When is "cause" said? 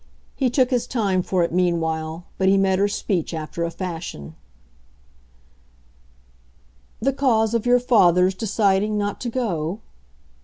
7.13-7.53